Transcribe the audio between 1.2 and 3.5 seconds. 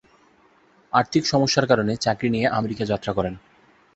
সমস্যার কারণে চাকরি নিয়ে আমেরিকা যাত্রা করেন।